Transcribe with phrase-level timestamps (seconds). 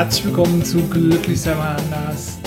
[0.00, 2.38] herzlich willkommen zu Glücklich sein anders.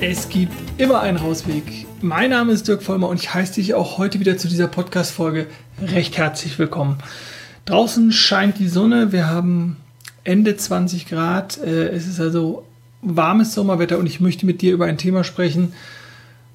[0.00, 1.86] Es gibt immer einen Rausweg.
[2.00, 5.46] Mein Name ist Dirk Vollmer und ich heiße dich auch heute wieder zu dieser Podcast-Folge
[5.80, 6.98] recht herzlich willkommen.
[7.64, 9.76] Draußen scheint die Sonne, wir haben
[10.24, 12.64] Ende 20 Grad, äh, es ist also
[13.02, 15.74] warmes Sommerwetter und ich möchte mit dir über ein Thema sprechen,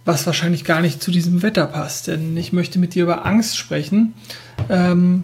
[0.04, 3.57] was wahrscheinlich gar nicht zu diesem Wetter passt, denn ich möchte mit dir über Angst
[3.57, 4.15] sprechen.
[4.68, 5.23] Ähm,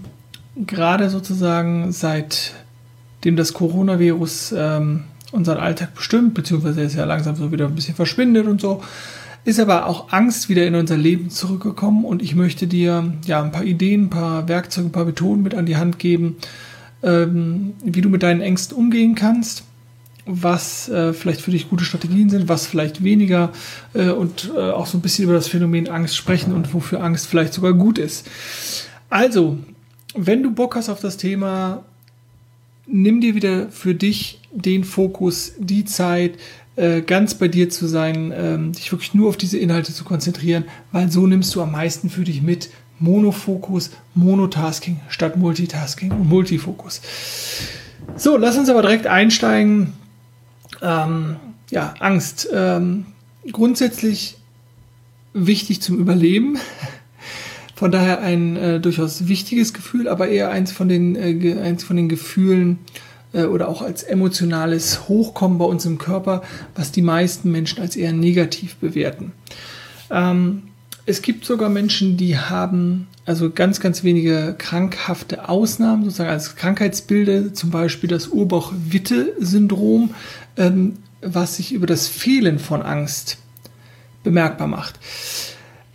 [0.56, 5.04] gerade sozusagen seitdem das Coronavirus ähm,
[5.38, 8.82] unseren Alltag bestimmt, beziehungsweise ist ja langsam so wieder ein bisschen verschwindet und so,
[9.46, 13.52] ist aber auch Angst wieder in unser Leben zurückgekommen und ich möchte dir ja ein
[13.52, 16.36] paar Ideen, ein paar Werkzeuge, ein paar Methoden mit an die Hand geben,
[17.04, 19.64] ähm, wie du mit deinen Ängsten umgehen kannst,
[20.26, 23.52] was äh, vielleicht für dich gute Strategien sind, was vielleicht weniger
[23.94, 27.28] äh, und äh, auch so ein bisschen über das Phänomen Angst sprechen und wofür Angst
[27.28, 28.28] vielleicht sogar gut ist.
[29.10, 29.60] Also,
[30.16, 31.84] wenn du Bock hast auf das Thema,
[32.88, 36.38] nimm dir wieder für dich den Fokus, die Zeit,
[36.76, 40.66] äh, ganz bei dir zu sein, ähm, dich wirklich nur auf diese Inhalte zu konzentrieren,
[40.92, 42.70] weil so nimmst du am meisten für dich mit.
[43.00, 47.02] Monofokus, Monotasking statt Multitasking und Multifokus.
[48.16, 49.94] So, lass uns aber direkt einsteigen.
[50.82, 51.36] Ähm,
[51.70, 52.50] ja, Angst.
[52.52, 53.06] Ähm,
[53.52, 54.38] grundsätzlich
[55.34, 56.58] wichtig zum Überleben.
[57.78, 61.96] Von daher ein äh, durchaus wichtiges Gefühl, aber eher eins von den, äh, eins von
[61.96, 62.80] den Gefühlen
[63.34, 66.42] äh, oder auch als emotionales Hochkommen bei uns im Körper,
[66.74, 69.32] was die meisten Menschen als eher negativ bewerten.
[70.10, 70.64] Ähm,
[71.06, 77.54] es gibt sogar Menschen, die haben also ganz, ganz wenige krankhafte Ausnahmen, sozusagen als Krankheitsbilder,
[77.54, 80.16] zum Beispiel das Urbach-Witte-Syndrom,
[80.58, 83.38] ähm, was sich über das Fehlen von Angst
[84.24, 85.00] bemerkbar macht.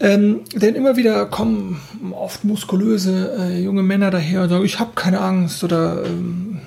[0.03, 4.91] Ähm, denn immer wieder kommen oft muskulöse äh, junge Männer daher und sagen, ich habe
[4.97, 6.58] keine Angst oder ähm,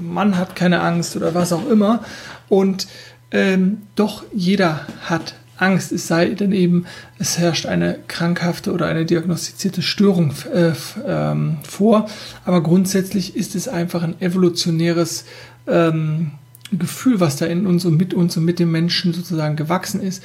[0.00, 2.02] Mann hat keine Angst oder was auch immer.
[2.48, 2.88] Und
[3.32, 6.86] ähm, doch jeder hat Angst, es sei denn eben,
[7.18, 10.72] es herrscht eine krankhafte oder eine diagnostizierte Störung äh,
[11.06, 12.06] ähm, vor.
[12.46, 15.26] Aber grundsätzlich ist es einfach ein evolutionäres
[15.66, 16.30] ähm,
[16.72, 20.22] Gefühl, was da in uns und mit uns und mit dem Menschen sozusagen gewachsen ist,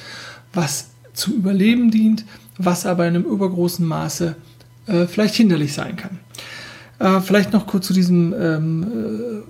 [0.54, 0.86] was
[1.20, 2.24] zum Überleben dient,
[2.58, 4.36] was aber in einem übergroßen Maße
[4.86, 6.18] äh, vielleicht hinderlich sein kann.
[6.98, 9.44] Äh, vielleicht noch kurz zu diesem ähm,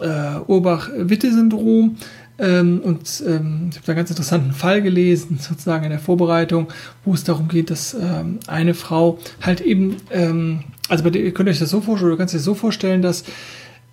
[0.00, 1.96] äh, äh Urbach-Witte-Syndrom.
[2.38, 6.68] Ähm, und ähm, ich habe da einen ganz interessanten Fall gelesen, sozusagen in der Vorbereitung,
[7.04, 11.50] wo es darum geht, dass ähm, eine Frau halt eben, ähm, also bei ihr könnt
[11.50, 13.24] euch das so vorstellen, oder kannst dir so vorstellen, dass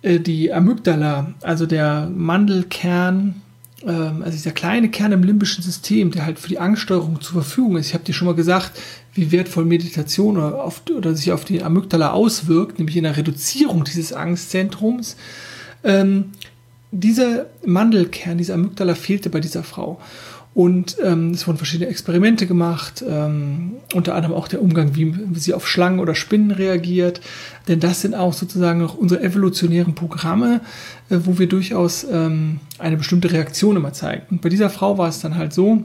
[0.00, 3.42] äh, die Amygdala, also der Mandelkern
[3.86, 7.88] also dieser kleine Kern im limbischen System, der halt für die Angststeuerung zur Verfügung ist.
[7.88, 8.72] Ich habe dir schon mal gesagt,
[9.14, 13.84] wie wertvoll Meditation oder, auf, oder sich auf die Amygdala auswirkt, nämlich in der Reduzierung
[13.84, 15.16] dieses Angstzentrums.
[15.84, 16.32] Ähm,
[16.90, 20.00] dieser Mandelkern, dieser Amygdala fehlte bei dieser Frau.
[20.58, 25.54] Und ähm, es wurden verschiedene Experimente gemacht, ähm, unter anderem auch der Umgang, wie, sie
[25.54, 27.20] auf Schlangen oder Spinnen reagiert.
[27.68, 30.60] Denn das sind auch sozusagen noch unsere evolutionären Programme,
[31.10, 34.22] äh, wo wir durchaus ähm, eine bestimmte Reaktion immer zeigen.
[34.32, 35.84] Und bei dieser Frau war es dann halt so,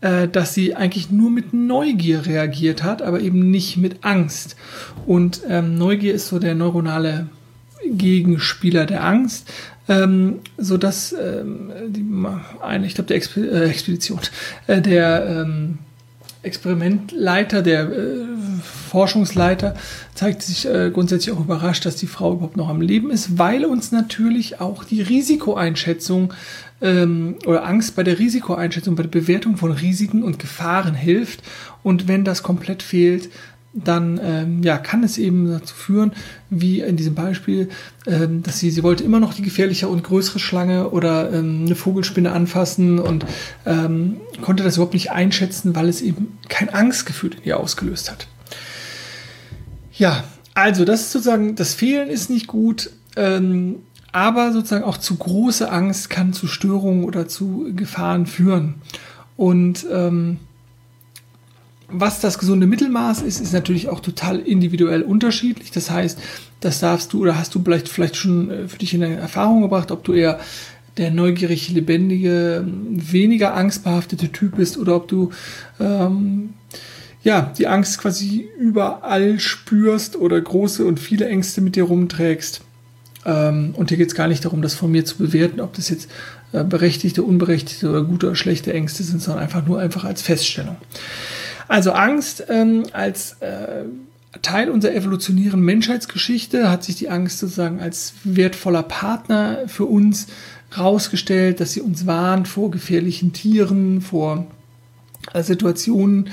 [0.00, 4.54] äh, dass sie eigentlich nur mit Neugier reagiert hat, aber eben nicht mit Angst.
[5.06, 7.26] Und ähm, Neugier ist so der neuronale
[7.90, 9.48] Gegenspieler der Angst
[9.88, 11.70] ähm, so dass ähm,
[12.62, 14.20] eine, ich glaube, der Exp äh, Expedition,
[14.66, 15.78] äh, der ähm,
[16.42, 18.24] Experimentleiter, der äh,
[18.62, 19.74] Forschungsleiter
[20.14, 23.64] zeigt sich äh, grundsätzlich auch überrascht, dass die Frau überhaupt noch am Leben ist, weil
[23.64, 26.32] uns natürlich auch die Risikoeinschätzung
[26.80, 31.42] ähm, oder Angst bei der Risikoeinschätzung, bei der Bewertung von Risiken und Gefahren hilft.
[31.82, 33.30] Und wenn das komplett fehlt,
[33.74, 36.12] dann ähm, ja, kann es eben dazu führen,
[36.48, 37.68] wie in diesem Beispiel,
[38.06, 41.74] ähm, dass sie, sie wollte immer noch die gefährliche und größere Schlange oder ähm, eine
[41.74, 43.26] Vogelspinne anfassen und
[43.66, 48.28] ähm, konnte das überhaupt nicht einschätzen, weil es eben kein Angstgefühl in ihr ausgelöst hat.
[49.92, 50.22] Ja,
[50.54, 53.76] also das ist sozusagen, das Fehlen ist nicht gut, ähm,
[54.12, 58.76] aber sozusagen auch zu große Angst kann zu Störungen oder zu Gefahren führen.
[59.36, 60.38] Und ähm,
[61.88, 65.70] was das gesunde Mittelmaß ist, ist natürlich auch total individuell unterschiedlich.
[65.70, 66.18] Das heißt,
[66.60, 69.90] das darfst du oder hast du vielleicht, vielleicht schon äh, für dich in Erfahrung gebracht,
[69.90, 70.40] ob du eher
[70.96, 75.30] der neugierig lebendige, weniger angstbehaftete Typ bist oder ob du
[75.80, 76.50] ähm,
[77.24, 82.60] ja die Angst quasi überall spürst oder große und viele Ängste mit dir rumträgst.
[83.26, 85.88] Ähm, und hier geht es gar nicht darum, das von mir zu bewerten, ob das
[85.88, 86.08] jetzt
[86.52, 90.76] äh, berechtigte, unberechtigte oder gute oder schlechte Ängste sind, sondern einfach nur einfach als Feststellung.
[91.68, 93.84] Also Angst ähm, als äh,
[94.42, 100.26] Teil unserer evolutionären Menschheitsgeschichte hat sich die Angst sozusagen als wertvoller Partner für uns
[100.76, 104.46] rausgestellt, dass sie uns warnt vor gefährlichen Tieren, vor
[105.32, 106.30] äh, Situationen,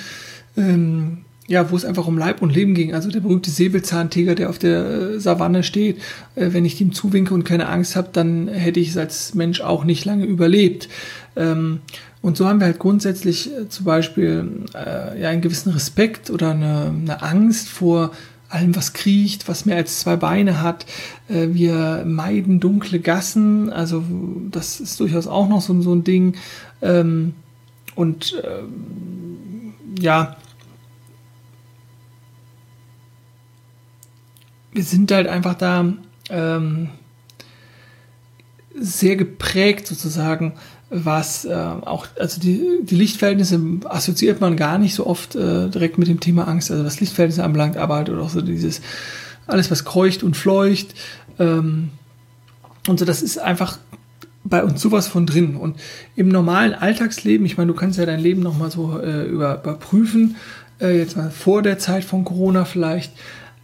[0.57, 2.94] ähm, ja, wo es einfach um Leib und Leben ging.
[2.94, 5.98] Also der berühmte Säbelzahntiger, der auf der äh, Savanne steht,
[6.36, 9.62] äh, wenn ich dem zuwinke und keine Angst habe, dann hätte ich es als Mensch
[9.62, 10.89] auch nicht lange überlebt.
[11.36, 11.81] Ähm,
[12.21, 16.51] und so haben wir halt grundsätzlich äh, zum Beispiel äh, ja einen gewissen Respekt oder
[16.51, 18.12] eine, eine, Angst vor
[18.50, 20.85] allem, was kriecht, was mehr als zwei Beine hat.
[21.29, 24.03] Äh, wir meiden dunkle Gassen, also
[24.51, 26.35] das ist durchaus auch noch so, so ein Ding.
[26.81, 27.33] Ähm,
[27.95, 30.35] und ähm, ja,
[34.71, 35.94] wir sind halt einfach da
[36.29, 36.89] ähm,
[38.81, 40.54] sehr geprägt sozusagen,
[40.89, 45.98] was äh, auch, also die, die Lichtverhältnisse assoziiert man gar nicht so oft äh, direkt
[45.98, 48.81] mit dem Thema Angst, also was Lichtverhältnisse anbelangt, aber halt auch so dieses,
[49.48, 50.94] alles was kreucht und fleucht
[51.39, 51.89] ähm,
[52.88, 53.78] und so, das ist einfach
[54.44, 55.56] bei uns sowas von drin.
[55.56, 55.78] Und
[56.16, 60.36] im normalen Alltagsleben, ich meine, du kannst ja dein Leben nochmal so äh, über, überprüfen,
[60.80, 63.13] äh, jetzt mal vor der Zeit von Corona vielleicht,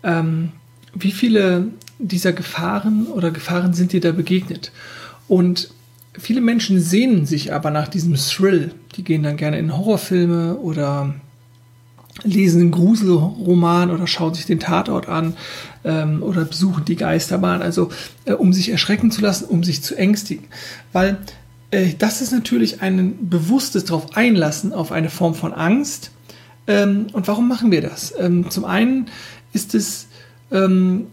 [0.04, 0.52] ähm,
[0.94, 1.70] wie viele
[2.00, 4.72] dieser Gefahren oder Gefahren sind dir da begegnet?
[5.28, 5.70] Und
[6.18, 8.72] viele Menschen sehnen sich aber nach diesem Thrill.
[8.96, 11.16] Die gehen dann gerne in Horrorfilme oder
[12.24, 15.36] lesen einen Gruselroman oder schauen sich den Tatort an
[15.84, 17.90] ähm, oder besuchen die Geisterbahn, also
[18.26, 20.46] äh, um sich erschrecken zu lassen, um sich zu ängstigen.
[20.94, 21.20] Weil
[21.72, 26.12] äh, das ist natürlich ein bewusstes darauf einlassen auf eine Form von Angst.
[26.66, 28.14] Ähm, und warum machen wir das?
[28.18, 29.08] Ähm, zum einen
[29.54, 30.08] ist es
[30.52, 31.08] ähm,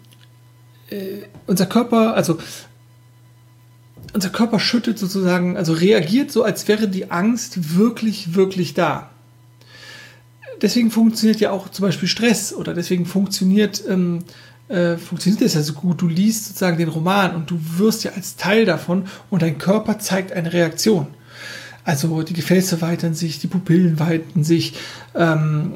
[0.91, 2.39] äh, unser Körper, also
[4.15, 9.11] unser Körper schüttet sozusagen, also reagiert so, als wäre die Angst wirklich, wirklich da.
[10.63, 14.21] Deswegen funktioniert ja auch zum Beispiel Stress oder deswegen funktioniert, ähm,
[14.69, 16.01] äh, funktioniert es ja so gut.
[16.01, 19.99] Du liest sozusagen den Roman und du wirst ja als Teil davon und dein Körper
[19.99, 21.09] zeigt eine Reaktion.
[21.85, 24.75] Also die Gefäße weitern sich, die Pupillen weiten sich,
[25.15, 25.75] ähm,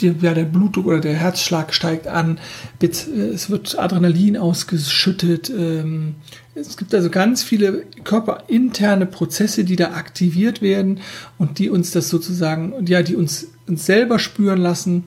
[0.00, 2.38] die, ja, der Blutdruck oder der Herzschlag steigt an,
[2.80, 5.50] äh, es wird Adrenalin ausgeschüttet.
[5.50, 6.16] Ähm,
[6.54, 11.00] es gibt also ganz viele körperinterne Prozesse, die da aktiviert werden
[11.38, 15.04] und die uns das sozusagen, ja, die uns, uns selber spüren lassen,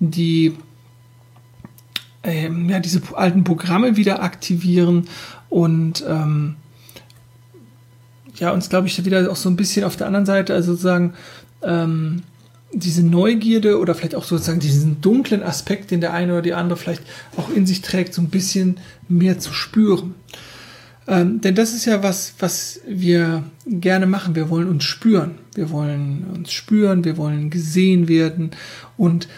[0.00, 0.54] die
[2.22, 5.08] ähm, ja, diese alten Programme wieder aktivieren
[5.48, 6.56] und ähm,
[8.38, 11.14] ja, uns, glaube ich, wieder auch so ein bisschen auf der anderen Seite, also sozusagen,
[11.62, 12.22] ähm,
[12.78, 16.78] diese Neugierde oder vielleicht auch sozusagen diesen dunklen Aspekt, den der eine oder die andere
[16.78, 17.02] vielleicht
[17.36, 18.78] auch in sich trägt, so ein bisschen
[19.08, 20.14] mehr zu spüren.
[21.08, 24.34] Ähm, denn das ist ja was, was wir gerne machen.
[24.34, 25.36] Wir wollen uns spüren.
[25.54, 28.50] Wir wollen uns spüren, wir wollen gesehen werden
[28.96, 29.28] und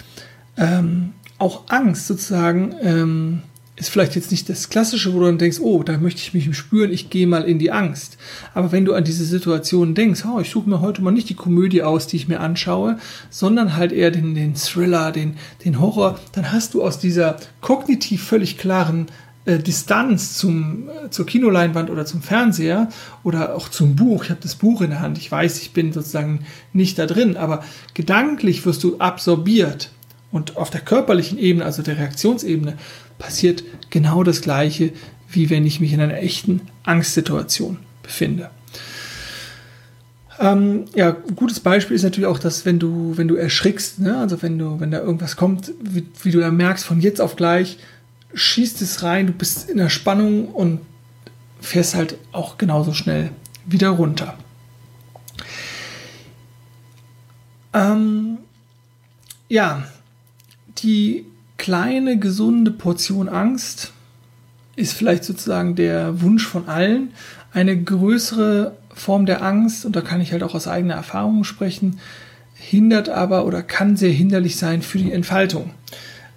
[0.56, 3.42] ähm, auch Angst sozusagen ähm,
[3.78, 6.56] ist vielleicht jetzt nicht das Klassische, wo du dann denkst, oh, da möchte ich mich
[6.56, 8.18] spüren, ich gehe mal in die Angst.
[8.54, 11.34] Aber wenn du an diese Situation denkst, oh, ich suche mir heute mal nicht die
[11.34, 12.98] Komödie aus, die ich mir anschaue,
[13.30, 18.24] sondern halt eher den, den Thriller, den, den Horror, dann hast du aus dieser kognitiv
[18.24, 19.06] völlig klaren
[19.44, 22.88] äh, Distanz zum, äh, zur Kinoleinwand oder zum Fernseher
[23.22, 25.92] oder auch zum Buch, ich habe das Buch in der Hand, ich weiß, ich bin
[25.92, 26.40] sozusagen
[26.72, 27.64] nicht da drin, aber
[27.94, 29.90] gedanklich wirst du absorbiert.
[30.30, 32.76] Und auf der körperlichen Ebene, also der Reaktionsebene,
[33.18, 34.92] passiert genau das Gleiche,
[35.30, 38.50] wie wenn ich mich in einer echten Angstsituation befinde.
[40.40, 44.40] Ähm, ja, gutes Beispiel ist natürlich auch, dass wenn du, wenn du erschrickst, ne, also
[44.42, 47.78] wenn du, wenn da irgendwas kommt, wie, wie du da merkst, von jetzt auf gleich
[48.34, 50.80] schießt es rein, du bist in der Spannung und
[51.60, 53.30] fährst halt auch genauso schnell
[53.66, 54.36] wieder runter.
[57.72, 58.38] Ähm,
[59.48, 59.84] ja,
[60.82, 63.92] die kleine, gesunde Portion Angst
[64.76, 67.10] ist vielleicht sozusagen der Wunsch von allen.
[67.52, 71.98] Eine größere Form der Angst, und da kann ich halt auch aus eigener Erfahrung sprechen,
[72.54, 75.70] hindert aber oder kann sehr hinderlich sein für die Entfaltung.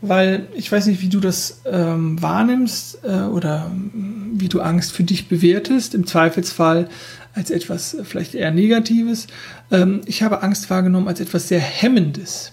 [0.01, 4.91] Weil ich weiß nicht, wie du das ähm, wahrnimmst äh, oder ähm, wie du Angst
[4.91, 5.93] für dich bewertest.
[5.93, 6.89] Im Zweifelsfall
[7.36, 9.27] als etwas vielleicht eher Negatives.
[9.69, 12.51] Ähm, ich habe Angst wahrgenommen als etwas sehr Hemmendes.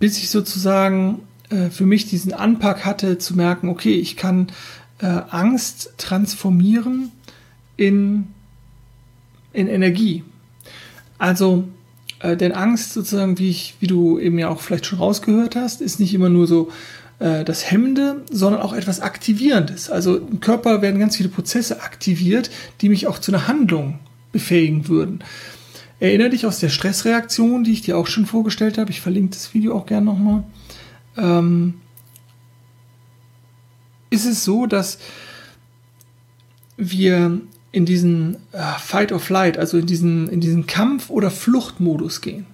[0.00, 4.48] Bis ich sozusagen äh, für mich diesen Anpack hatte, zu merken, okay, ich kann
[4.98, 7.12] äh, Angst transformieren
[7.76, 8.26] in,
[9.52, 10.24] in Energie.
[11.18, 11.68] Also,
[12.20, 15.80] äh, denn Angst sozusagen, wie, ich, wie du eben ja auch vielleicht schon rausgehört hast,
[15.80, 16.70] ist nicht immer nur so
[17.18, 19.90] äh, das Hemmende, sondern auch etwas Aktivierendes.
[19.90, 24.00] Also im Körper werden ganz viele Prozesse aktiviert, die mich auch zu einer Handlung
[24.32, 25.22] befähigen würden.
[26.00, 28.90] Erinnere dich aus der Stressreaktion, die ich dir auch schon vorgestellt habe.
[28.90, 30.44] Ich verlinke das Video auch gerne nochmal
[31.16, 31.80] ähm,
[34.10, 34.98] ist es so, dass
[36.76, 37.40] wir
[37.72, 42.46] in diesen äh, Fight or Flight, also in diesen, in diesen Kampf- oder Fluchtmodus gehen.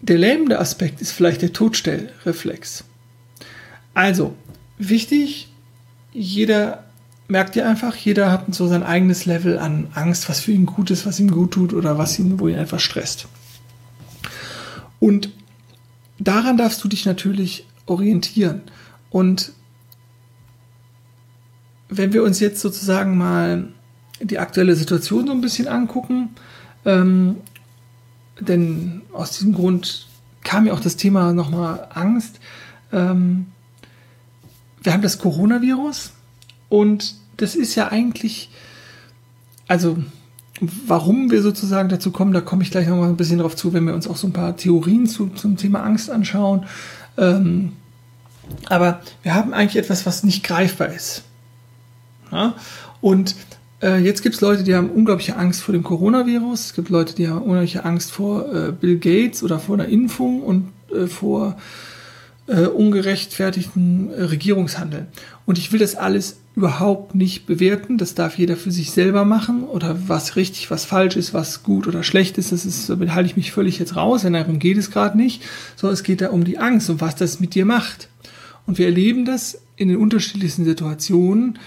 [0.00, 2.84] Der lähmende Aspekt ist vielleicht der Todstellreflex.
[3.94, 4.34] Also,
[4.76, 5.48] wichtig,
[6.12, 6.84] jeder
[7.28, 10.90] merkt ihr einfach, jeder hat so sein eigenes Level an Angst, was für ihn gut
[10.90, 13.28] ist, was ihm gut tut oder was ihn, wo ihn etwas stresst.
[14.98, 15.30] Und
[16.18, 18.62] daran darfst du dich natürlich orientieren.
[19.10, 19.52] Und
[21.90, 23.68] wenn wir uns jetzt sozusagen mal
[24.20, 26.30] die aktuelle Situation so ein bisschen angucken,
[26.84, 27.36] ähm,
[28.40, 30.08] denn aus diesem Grund
[30.44, 32.40] kam ja auch das Thema nochmal Angst.
[32.92, 33.46] Ähm,
[34.82, 36.12] wir haben das Coronavirus
[36.68, 38.50] und das ist ja eigentlich,
[39.66, 39.96] also
[40.60, 43.84] warum wir sozusagen dazu kommen, da komme ich gleich nochmal ein bisschen drauf zu, wenn
[43.84, 46.66] wir uns auch so ein paar Theorien zu, zum Thema Angst anschauen.
[47.16, 47.72] Ähm,
[48.68, 51.22] aber wir haben eigentlich etwas, was nicht greifbar ist.
[52.32, 52.54] Ja?
[53.00, 53.36] Und
[53.82, 56.66] äh, jetzt gibt es Leute, die haben unglaubliche Angst vor dem Coronavirus.
[56.66, 60.42] Es gibt Leute, die haben unglaubliche Angst vor äh, Bill Gates oder vor einer Impfung
[60.42, 61.56] und äh, vor
[62.48, 65.06] äh, ungerechtfertigten äh, Regierungshandeln.
[65.46, 67.98] Und ich will das alles überhaupt nicht bewerten.
[67.98, 71.86] Das darf jeder für sich selber machen oder was richtig, was falsch ist, was gut
[71.86, 72.52] oder schlecht ist.
[72.52, 75.42] Das ist, damit halte ich mich völlig jetzt raus, denn darum geht es gerade nicht,
[75.76, 78.08] sondern es geht da um die Angst und was das mit dir macht.
[78.66, 81.58] Und wir erleben das in den unterschiedlichsten Situationen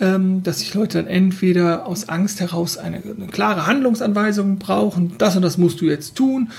[0.00, 5.34] ähm, dass sich Leute dann entweder aus Angst heraus eine, eine, klare Handlungsanweisung brauchen, das
[5.34, 6.50] und das musst du jetzt tun.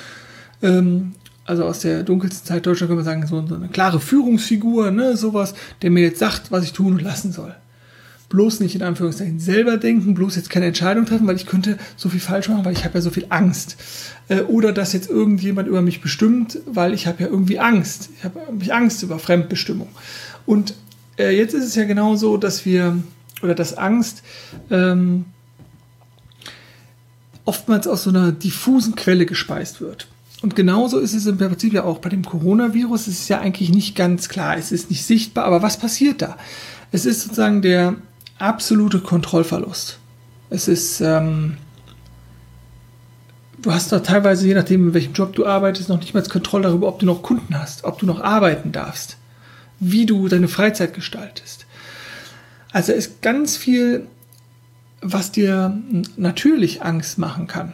[0.61, 1.13] Ähm,
[1.45, 5.17] also aus der dunkelsten Zeit Deutschland können wir sagen, so, so eine klare Führungsfigur, ne,
[5.17, 7.55] sowas, der mir jetzt sagt, was ich tun und lassen soll.
[8.29, 12.09] Bloß nicht in Anführungszeichen selber denken, bloß jetzt keine Entscheidung treffen, weil ich könnte so
[12.09, 13.75] viel falsch machen, weil ich habe ja so viel Angst.
[14.27, 18.09] Äh, oder dass jetzt irgendjemand über mich bestimmt, weil ich habe ja irgendwie Angst.
[18.17, 19.89] Ich habe irgendwie Angst über Fremdbestimmung.
[20.45, 20.75] Und
[21.17, 22.97] äh, jetzt ist es ja genau so, dass wir
[23.41, 24.21] oder dass Angst
[24.69, 25.25] ähm,
[27.45, 30.07] oftmals aus so einer diffusen Quelle gespeist wird.
[30.41, 33.07] Und genauso ist es im Prinzip ja auch bei dem Coronavirus.
[33.07, 36.37] Es ist ja eigentlich nicht ganz klar, es ist nicht sichtbar, aber was passiert da?
[36.91, 37.95] Es ist sozusagen der
[38.39, 39.99] absolute Kontrollverlust.
[40.49, 41.57] Es ist, ähm,
[43.61, 46.63] du hast da teilweise, je nachdem, in welchem Job du arbeitest, noch nicht mal Kontrolle
[46.63, 49.17] darüber, ob du noch Kunden hast, ob du noch arbeiten darfst,
[49.79, 51.65] wie du deine Freizeit gestaltest.
[52.71, 54.07] Also ist ganz viel,
[55.01, 55.77] was dir
[56.17, 57.73] natürlich Angst machen kann.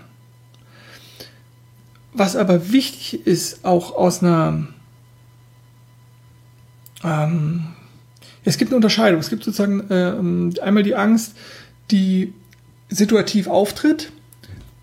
[2.13, 4.67] Was aber wichtig ist, auch aus einer...
[7.03, 7.74] Ähm,
[8.45, 9.19] es gibt eine Unterscheidung.
[9.19, 11.35] Es gibt sozusagen äh, einmal die Angst,
[11.91, 12.33] die
[12.89, 14.11] situativ auftritt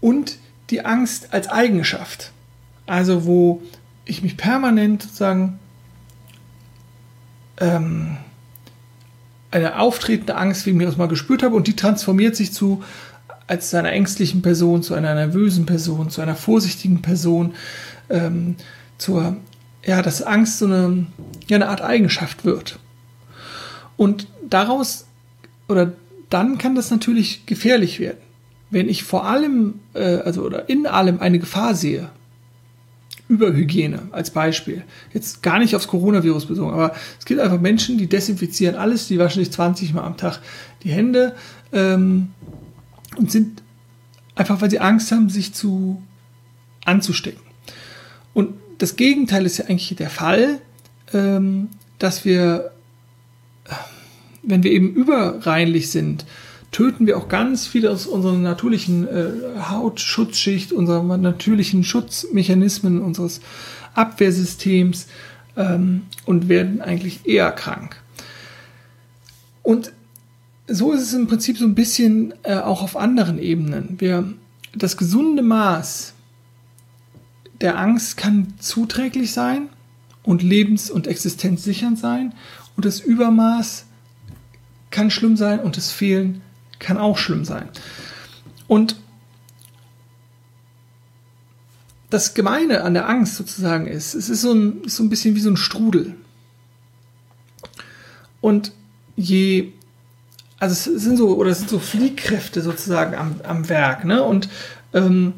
[0.00, 0.38] und
[0.70, 2.32] die Angst als Eigenschaft.
[2.86, 3.62] Also wo
[4.04, 5.60] ich mich permanent sozusagen
[7.58, 8.16] ähm,
[9.52, 12.82] eine auftretende Angst, ich mir das mal gespürt habe, und die transformiert sich zu
[13.46, 17.54] als einer ängstlichen Person, zu einer nervösen Person, zu einer vorsichtigen Person,
[18.08, 18.56] ähm,
[18.98, 19.36] zur,
[19.84, 21.06] ja, dass Angst so eine,
[21.48, 22.78] ja, eine Art Eigenschaft wird.
[23.96, 25.06] Und daraus,
[25.68, 25.92] oder
[26.30, 28.18] dann kann das natürlich gefährlich werden.
[28.70, 32.10] Wenn ich vor allem, äh, also oder in allem eine Gefahr sehe,
[33.28, 34.84] Überhygiene als Beispiel.
[35.14, 39.18] Jetzt gar nicht aufs Coronavirus bezogen, aber es gibt einfach Menschen, die desinfizieren alles, die
[39.18, 40.40] waschen sich 20 Mal am Tag
[40.82, 41.34] die Hände
[41.72, 42.28] ähm,
[43.16, 43.62] und sind
[44.34, 46.02] einfach, weil sie Angst haben, sich zu
[46.84, 47.40] anzustecken.
[48.34, 50.60] Und das Gegenteil ist ja eigentlich der Fall,
[51.14, 51.68] ähm,
[51.98, 52.71] dass wir,
[54.42, 56.24] wenn wir eben überreinlich sind,
[56.70, 63.40] töten wir auch ganz viel aus unserer natürlichen äh, Hautschutzschicht, unserer natürlichen Schutzmechanismen unseres
[63.94, 65.06] Abwehrsystems
[65.56, 68.00] ähm, und werden eigentlich eher krank.
[69.62, 69.92] Und
[70.66, 73.96] so ist es im Prinzip so ein bisschen äh, auch auf anderen Ebenen.
[73.98, 74.32] Wir,
[74.74, 76.14] das gesunde Maß
[77.60, 79.68] der Angst kann zuträglich sein
[80.22, 82.34] und lebens- und existenzsichernd sein
[82.76, 83.86] und das Übermaß
[84.92, 86.42] kann schlimm sein und das Fehlen
[86.78, 87.68] kann auch schlimm sein.
[88.68, 88.96] Und
[92.10, 95.34] das Gemeine an der Angst sozusagen ist, es ist so ein, ist so ein bisschen
[95.34, 96.14] wie so ein Strudel.
[98.40, 98.72] Und
[99.16, 99.72] je,
[100.58, 104.22] also es sind so, oder es sind so Fliehkräfte sozusagen am, am Werk, ne?
[104.22, 104.48] Und
[104.92, 105.34] ähm,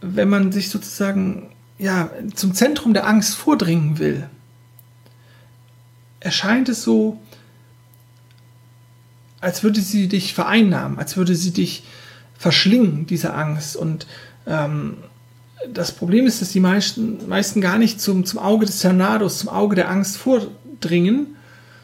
[0.00, 4.28] wenn man sich sozusagen ja, zum Zentrum der Angst vordringen will,
[6.20, 7.20] erscheint es so,
[9.44, 11.84] als würde sie dich vereinnahmen, als würde sie dich
[12.38, 13.76] verschlingen, diese Angst.
[13.76, 14.06] Und
[14.46, 14.96] ähm,
[15.72, 19.50] das Problem ist, dass die meisten, meisten gar nicht zum, zum Auge des Tornados, zum
[19.50, 21.36] Auge der Angst vordringen,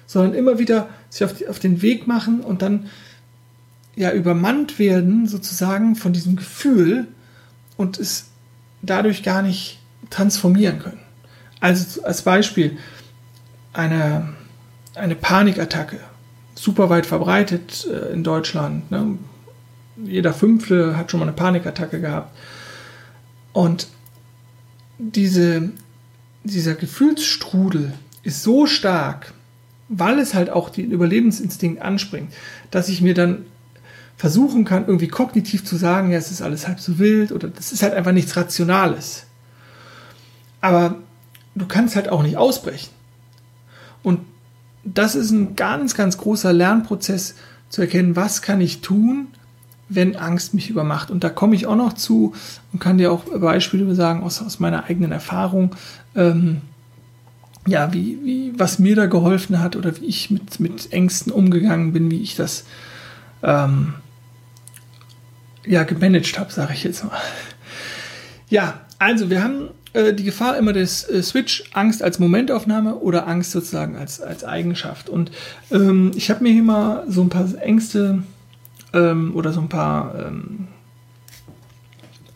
[0.06, 2.86] sondern immer wieder sich auf, die, auf den Weg machen und dann
[3.94, 7.08] ja übermannt werden sozusagen von diesem Gefühl
[7.76, 8.26] und es
[8.80, 11.00] dadurch gar nicht transformieren können.
[11.60, 12.78] Also als Beispiel
[13.74, 14.30] eine,
[14.94, 16.00] eine Panikattacke,
[16.60, 18.90] super weit verbreitet äh, in Deutschland.
[18.90, 19.18] Ne?
[20.04, 22.36] Jeder Fünfte hat schon mal eine Panikattacke gehabt.
[23.52, 23.88] Und
[24.98, 25.70] diese,
[26.44, 29.32] dieser Gefühlsstrudel ist so stark,
[29.88, 32.32] weil es halt auch den Überlebensinstinkt anspringt,
[32.70, 33.46] dass ich mir dann
[34.16, 37.72] versuchen kann, irgendwie kognitiv zu sagen, ja, es ist alles halb so wild oder das
[37.72, 39.24] ist halt einfach nichts Rationales.
[40.60, 40.96] Aber
[41.54, 42.90] du kannst halt auch nicht ausbrechen.
[44.02, 44.20] Und
[44.84, 47.34] das ist ein ganz, ganz großer Lernprozess
[47.68, 49.28] zu erkennen, was kann ich tun,
[49.88, 51.10] wenn Angst mich übermacht.
[51.10, 52.34] Und da komme ich auch noch zu
[52.72, 55.74] und kann dir auch Beispiele sagen aus, aus meiner eigenen Erfahrung,
[56.14, 56.62] ähm,
[57.66, 61.92] ja, wie, wie, was mir da geholfen hat oder wie ich mit, mit Ängsten umgegangen
[61.92, 62.64] bin, wie ich das
[63.42, 63.94] ähm,
[65.66, 67.12] ja, gemanagt habe, sage ich jetzt mal.
[68.48, 73.26] Ja, also wir haben äh, die Gefahr immer des äh, Switch, Angst als Momentaufnahme oder
[73.26, 75.08] Angst sozusagen als, als Eigenschaft.
[75.08, 75.32] Und
[75.70, 78.22] ähm, ich habe mir hier mal so ein paar Ängste
[78.92, 80.68] ähm, oder so ein paar ähm,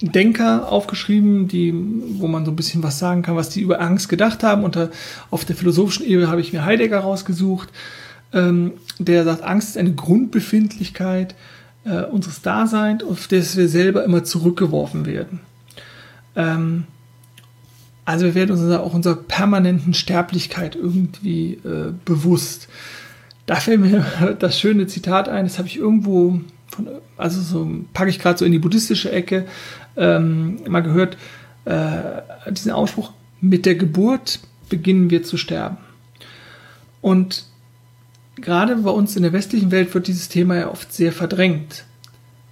[0.00, 1.73] Denker aufgeschrieben, die,
[2.18, 4.64] wo man so ein bisschen was sagen kann, was die über Angst gedacht haben.
[4.64, 4.76] Und
[5.30, 7.70] auf der philosophischen Ebene habe ich mir Heidegger rausgesucht,
[8.32, 11.34] ähm, der sagt, Angst ist eine Grundbefindlichkeit
[11.84, 15.40] äh, unseres Daseins, auf das wir selber immer zurückgeworfen werden.
[16.37, 16.84] Ähm,
[18.04, 22.68] also wir werden uns auch unserer permanenten Sterblichkeit irgendwie äh, bewusst.
[23.46, 28.11] Da fällt mir das schöne Zitat ein, das habe ich irgendwo, von, also so packe
[28.11, 29.46] ich gerade so in die buddhistische Ecke,
[29.96, 31.16] ähm, mal gehört,
[31.64, 35.78] äh, diesen Ausspruch, mit der Geburt beginnen wir zu sterben.
[37.00, 37.45] Und
[38.36, 41.84] gerade bei uns in der westlichen Welt wird dieses Thema ja oft sehr verdrängt,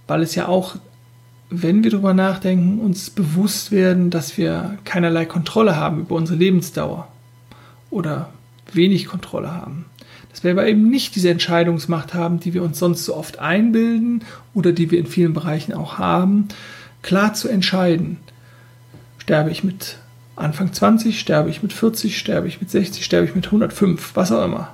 [0.07, 0.77] weil es ja auch
[1.49, 7.07] wenn wir darüber nachdenken, uns bewusst werden, dass wir keinerlei Kontrolle haben über unsere Lebensdauer
[7.89, 8.29] oder
[8.71, 9.85] wenig Kontrolle haben.
[10.31, 14.23] Dass wir aber eben nicht diese Entscheidungsmacht haben, die wir uns sonst so oft einbilden
[14.53, 16.47] oder die wir in vielen Bereichen auch haben,
[17.03, 18.17] klar zu entscheiden.
[19.19, 19.97] Sterbe ich mit
[20.35, 24.31] Anfang 20, sterbe ich mit 40, sterbe ich mit 60, sterbe ich mit 105, was
[24.31, 24.73] auch immer.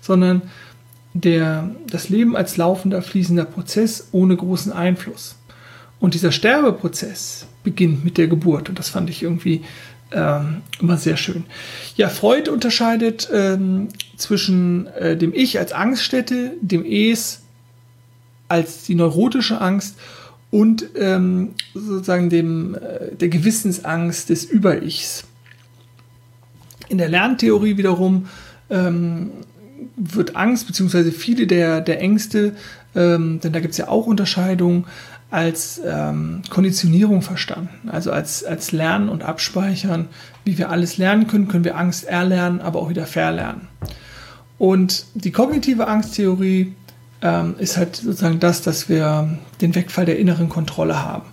[0.00, 0.42] Sondern
[1.14, 5.36] der, das Leben als laufender, fließender Prozess ohne großen Einfluss.
[6.02, 8.68] Und dieser Sterbeprozess beginnt mit der Geburt.
[8.68, 9.62] Und das fand ich irgendwie
[10.10, 11.44] ähm, immer sehr schön.
[11.94, 13.86] Ja, Freud unterscheidet ähm,
[14.16, 17.42] zwischen äh, dem Ich als Angststätte, dem Es
[18.48, 19.96] als die neurotische Angst
[20.50, 25.22] und ähm, sozusagen dem, äh, der Gewissensangst des Über-Ichs.
[26.88, 28.26] In der Lerntheorie wiederum
[28.70, 29.30] ähm,
[29.94, 32.56] wird Angst, beziehungsweise viele der, der Ängste,
[32.94, 34.84] ähm, denn da gibt es ja auch Unterscheidungen,
[35.32, 40.08] als ähm, Konditionierung verstanden, also als, als Lernen und Abspeichern.
[40.44, 43.68] Wie wir alles lernen können, können wir Angst erlernen, aber auch wieder verlernen.
[44.58, 46.74] Und die kognitive Angsttheorie
[47.22, 51.24] ähm, ist halt sozusagen das, dass wir den Wegfall der inneren Kontrolle haben.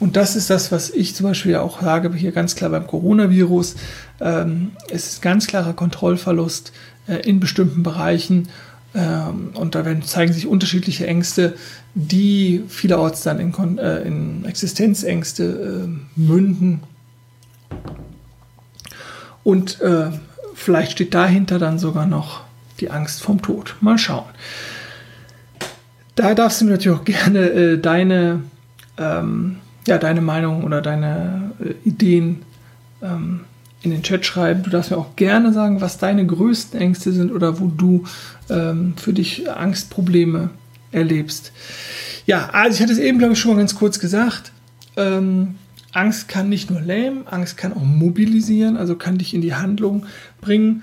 [0.00, 3.76] Und das ist das, was ich zum Beispiel auch sage, hier ganz klar beim Coronavirus.
[4.20, 6.72] Ähm, es ist ganz klarer Kontrollverlust
[7.06, 8.48] äh, in bestimmten Bereichen
[8.94, 11.54] ähm, und da werden, zeigen sich unterschiedliche Ängste,
[11.94, 16.80] die vielerorts dann in, äh, in Existenzängste äh, münden.
[19.44, 20.10] Und äh,
[20.54, 22.42] vielleicht steht dahinter dann sogar noch
[22.80, 23.76] die Angst vom Tod.
[23.80, 24.24] Mal schauen.
[26.16, 28.42] Da darfst du mir natürlich auch gerne äh, deine,
[28.98, 32.42] ähm, ja, deine Meinung oder deine äh, Ideen
[33.02, 33.40] ähm,
[33.82, 34.62] in den Chat schreiben.
[34.62, 38.04] Du darfst mir auch gerne sagen, was deine größten Ängste sind oder wo du
[38.48, 40.50] ähm, für dich Angstprobleme
[40.94, 41.52] erlebst.
[42.26, 44.52] Ja, also ich hatte es eben, glaube ich, schon mal ganz kurz gesagt.
[44.96, 45.56] Ähm,
[45.92, 50.06] Angst kann nicht nur lähmen, Angst kann auch mobilisieren, also kann dich in die Handlung
[50.40, 50.82] bringen.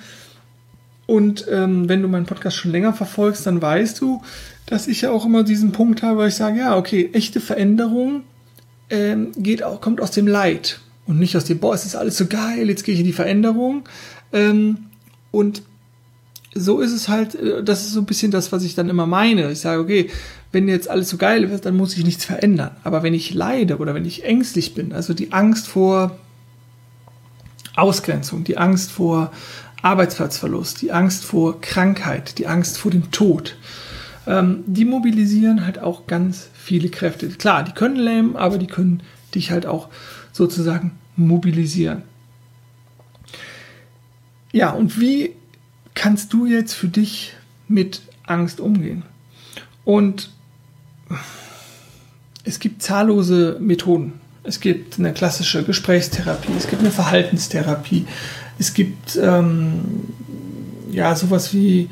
[1.05, 4.21] Und ähm, wenn du meinen Podcast schon länger verfolgst, dann weißt du,
[4.65, 8.23] dass ich ja auch immer diesen Punkt habe, weil ich sage, ja, okay, echte Veränderung
[8.89, 12.17] ähm, geht auch, kommt aus dem Leid und nicht aus dem, boah, es ist alles
[12.17, 13.83] so geil, jetzt gehe ich in die Veränderung.
[14.31, 14.85] Ähm,
[15.31, 15.63] und
[16.53, 19.07] so ist es halt, äh, das ist so ein bisschen das, was ich dann immer
[19.07, 19.51] meine.
[19.51, 20.09] Ich sage, okay,
[20.51, 22.71] wenn jetzt alles so geil wird, dann muss ich nichts verändern.
[22.83, 26.17] Aber wenn ich leide oder wenn ich ängstlich bin, also die Angst vor
[27.75, 29.31] Ausgrenzung, die Angst vor
[29.81, 33.55] Arbeitsplatzverlust, die Angst vor Krankheit, die Angst vor dem Tod,
[34.27, 37.29] ähm, die mobilisieren halt auch ganz viele Kräfte.
[37.29, 39.01] Klar, die können lähmen, aber die können
[39.33, 39.87] dich halt auch
[40.33, 42.03] sozusagen mobilisieren.
[44.51, 45.33] Ja, und wie
[45.93, 47.33] kannst du jetzt für dich
[47.67, 49.03] mit Angst umgehen?
[49.83, 50.31] Und
[52.43, 54.13] es gibt zahllose Methoden.
[54.43, 58.07] Es gibt eine klassische Gesprächstherapie, es gibt eine Verhaltenstherapie,
[58.57, 59.81] es gibt ähm,
[60.91, 61.89] ja sowas wie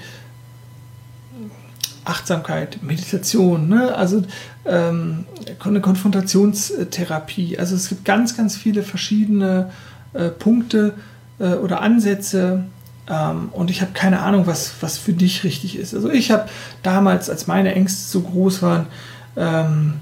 [2.05, 3.93] Achtsamkeit, Meditation, ne?
[3.93, 4.23] also
[4.65, 5.25] ähm,
[5.59, 7.59] eine Konfrontationstherapie.
[7.59, 9.71] Also es gibt ganz, ganz viele verschiedene
[10.13, 10.95] äh, Punkte
[11.37, 12.65] äh, oder Ansätze,
[13.09, 15.93] ähm, und ich habe keine Ahnung, was, was für dich richtig ist.
[15.93, 16.47] Also ich habe
[16.83, 18.87] damals, als meine Ängste so groß waren,
[19.35, 19.95] ähm,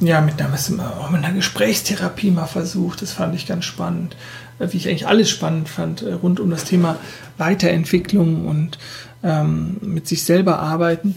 [0.00, 0.52] ja, mit einer,
[0.98, 3.02] auch mit einer Gesprächstherapie mal versucht.
[3.02, 4.16] Das fand ich ganz spannend.
[4.58, 6.96] Äh, wie ich eigentlich alles spannend fand, äh, rund um das Thema
[7.38, 8.78] Weiterentwicklung und
[9.22, 11.16] ähm, mit sich selber arbeiten.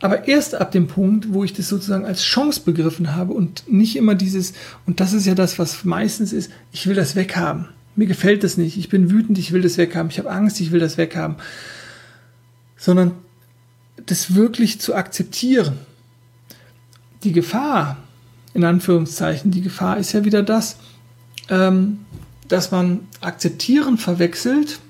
[0.00, 3.96] Aber erst ab dem Punkt, wo ich das sozusagen als Chance begriffen habe und nicht
[3.96, 4.52] immer dieses,
[4.86, 7.68] und das ist ja das, was meistens ist, ich will das weghaben.
[7.96, 8.76] Mir gefällt das nicht.
[8.76, 10.10] Ich bin wütend, ich will das weghaben.
[10.10, 11.36] Ich habe Angst, ich will das weghaben.
[12.76, 13.12] Sondern
[14.06, 15.78] das wirklich zu akzeptieren.
[17.22, 17.98] Die Gefahr,
[18.52, 20.76] in Anführungszeichen, die Gefahr ist ja wieder das,
[21.48, 22.00] ähm,
[22.48, 24.80] dass man akzeptieren verwechselt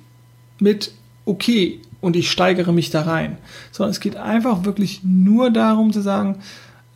[0.59, 0.93] mit
[1.25, 3.39] okay und ich steigere mich da rein.
[3.71, 6.41] Sondern es geht einfach wirklich nur darum zu sagen,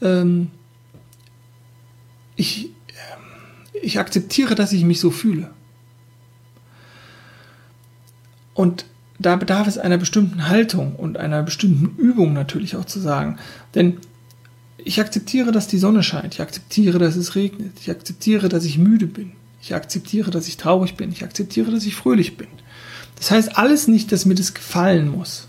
[0.02, 0.50] ähm,
[2.36, 5.50] ich, äh, ich akzeptiere, dass ich mich so fühle.
[8.58, 8.86] Und
[9.20, 13.38] da bedarf es einer bestimmten Haltung und einer bestimmten Übung natürlich auch zu sagen.
[13.76, 13.98] Denn
[14.78, 16.34] ich akzeptiere, dass die Sonne scheint.
[16.34, 17.78] Ich akzeptiere, dass es regnet.
[17.80, 19.30] Ich akzeptiere, dass ich müde bin.
[19.62, 21.12] Ich akzeptiere, dass ich traurig bin.
[21.12, 22.48] Ich akzeptiere, dass ich fröhlich bin.
[23.14, 25.46] Das heißt alles nicht, dass mir das gefallen muss.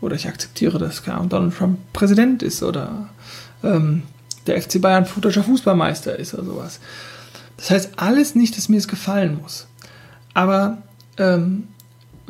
[0.00, 3.10] Oder ich akzeptiere, dass Donald Trump Präsident ist oder
[3.62, 4.02] ähm,
[4.48, 6.80] der FC Bayern futurischer Fußballmeister ist oder sowas.
[7.58, 9.68] Das heißt alles nicht, dass mir es gefallen muss.
[10.34, 10.78] Aber
[11.16, 11.68] ähm,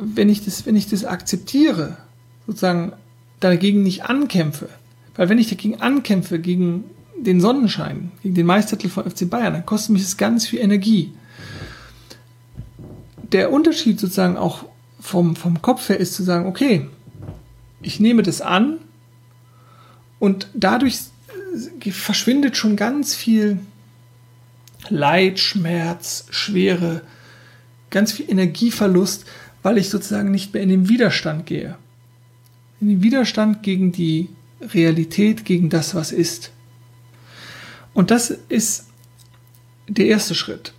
[0.01, 1.97] wenn ich das, wenn ich das akzeptiere,
[2.47, 2.93] sozusagen
[3.39, 4.69] dagegen nicht ankämpfe,
[5.15, 6.85] weil wenn ich dagegen ankämpfe, gegen
[7.17, 11.13] den Sonnenschein, gegen den Meistertitel von FC Bayern, dann kostet mich das ganz viel Energie.
[13.31, 14.65] Der Unterschied sozusagen auch
[14.99, 16.87] vom, vom Kopf her ist zu sagen, okay,
[17.81, 18.77] ich nehme das an
[20.19, 20.99] und dadurch
[21.91, 23.59] verschwindet schon ganz viel
[24.89, 27.01] Leid, Schmerz, Schwere,
[27.89, 29.25] ganz viel Energieverlust,
[29.63, 31.77] weil ich sozusagen nicht mehr in den Widerstand gehe.
[32.79, 34.29] In den Widerstand gegen die
[34.61, 36.51] Realität, gegen das, was ist.
[37.93, 38.87] Und das ist
[39.87, 40.73] der erste Schritt.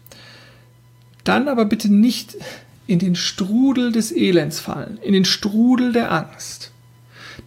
[1.25, 2.37] Dann aber bitte nicht
[2.87, 6.73] in den Strudel des Elends fallen, in den Strudel der Angst.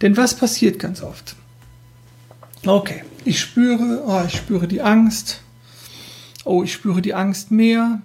[0.02, 1.36] Denn was passiert ganz oft?
[2.65, 5.41] Okay, ich spüre, oh, ich spüre die Angst.
[6.45, 8.02] Oh, ich spüre die Angst mehr.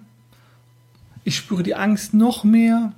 [1.24, 2.92] Ich spüre die Angst noch mehr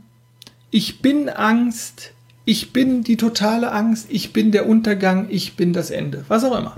[0.73, 2.13] ich bin Angst,
[2.45, 6.59] ich bin die totale Angst, ich bin der Untergang, ich bin das Ende, was auch
[6.59, 6.77] immer.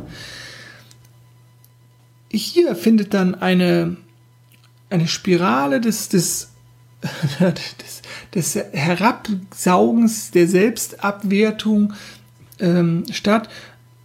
[2.28, 3.96] Hier findet dann eine,
[4.90, 6.50] eine Spirale des, des,
[7.40, 8.02] des,
[8.34, 11.94] des Herabsaugens, der Selbstabwertung
[12.58, 13.48] ähm, statt,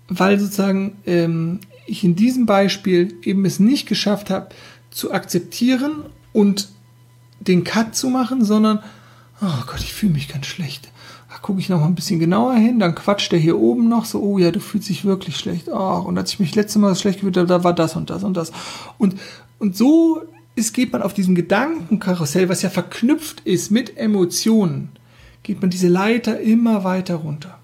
[0.07, 4.49] weil sozusagen ähm, ich in diesem Beispiel eben es nicht geschafft habe,
[4.91, 6.69] zu akzeptieren und
[7.39, 8.83] den Cut zu machen, sondern
[9.41, 10.89] oh Gott, ich fühle mich ganz schlecht.
[11.41, 14.21] Gucke ich noch mal ein bisschen genauer hin, dann quatscht der hier oben noch so,
[14.21, 15.69] oh ja, du fühlst dich wirklich schlecht.
[15.71, 18.23] Oh, und als ich mich letzte Mal schlecht gefühlt habe, da war das und das
[18.23, 18.51] und das.
[18.97, 19.15] Und,
[19.57, 20.21] und so
[20.55, 24.89] ist, geht man auf diesem Gedankenkarussell, was ja verknüpft ist mit Emotionen,
[25.43, 27.57] geht man diese Leiter immer weiter runter.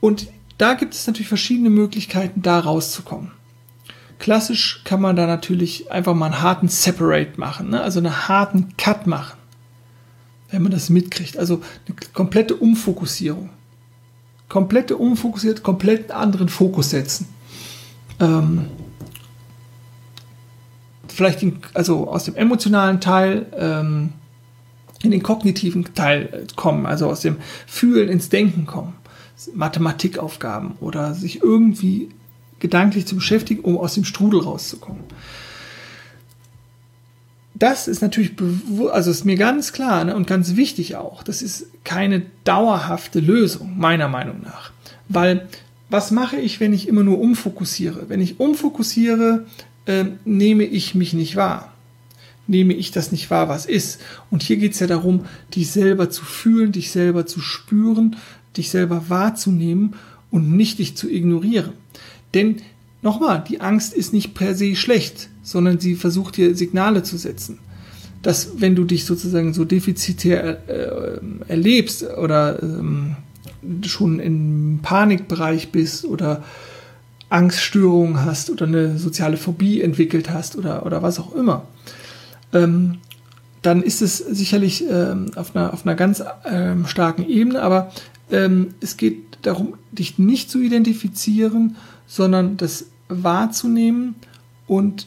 [0.00, 3.32] Und da gibt es natürlich verschiedene Möglichkeiten, da rauszukommen.
[4.20, 7.82] Klassisch kann man da natürlich einfach mal einen harten Separate machen, ne?
[7.82, 9.39] also einen harten Cut machen
[10.50, 11.38] wenn man das mitkriegt.
[11.38, 13.50] Also eine komplette Umfokussierung.
[14.48, 17.28] Komplette Umfokussiert, komplett anderen Fokus setzen.
[18.18, 18.66] Ähm,
[21.08, 24.12] vielleicht in, also aus dem emotionalen Teil ähm,
[25.02, 27.36] in den kognitiven Teil kommen, also aus dem
[27.66, 28.94] Fühlen ins Denken kommen.
[29.54, 32.10] Mathematikaufgaben oder sich irgendwie
[32.58, 35.04] gedanklich zu beschäftigen, um aus dem Strudel rauszukommen
[37.60, 38.32] das ist natürlich,
[38.90, 43.78] also ist mir ganz klar ne, und ganz wichtig auch, das ist keine dauerhafte Lösung,
[43.78, 44.72] meiner Meinung nach.
[45.08, 45.46] Weil,
[45.90, 48.08] was mache ich, wenn ich immer nur umfokussiere?
[48.08, 49.44] Wenn ich umfokussiere,
[49.84, 51.74] äh, nehme ich mich nicht wahr.
[52.46, 54.00] Nehme ich das nicht wahr, was ist.
[54.30, 58.16] Und hier geht es ja darum, dich selber zu fühlen, dich selber zu spüren,
[58.56, 59.96] dich selber wahrzunehmen
[60.30, 61.72] und nicht dich zu ignorieren.
[62.32, 62.62] Denn
[63.02, 67.58] nochmal, die Angst ist nicht per se schlecht sondern sie versucht dir Signale zu setzen.
[68.22, 73.16] Dass wenn du dich sozusagen so defizitär äh, erlebst oder ähm,
[73.82, 76.44] schon im Panikbereich bist oder
[77.30, 81.66] Angststörungen hast oder eine soziale Phobie entwickelt hast oder, oder was auch immer,
[82.52, 82.98] ähm,
[83.62, 87.92] dann ist es sicherlich ähm, auf, einer, auf einer ganz ähm, starken Ebene, aber
[88.30, 91.76] ähm, es geht darum, dich nicht zu identifizieren,
[92.06, 94.14] sondern das wahrzunehmen
[94.66, 95.06] und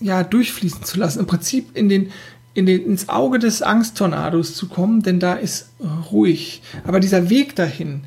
[0.00, 1.20] ja, durchfließen zu lassen.
[1.20, 2.10] Im Prinzip in den,
[2.54, 5.68] in den, ins Auge des Angsttornados zu kommen, denn da ist
[6.10, 6.62] ruhig.
[6.84, 8.02] Aber dieser Weg dahin,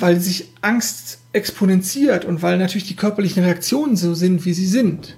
[0.00, 5.16] weil sich Angst exponentiert und weil natürlich die körperlichen Reaktionen so sind, wie sie sind,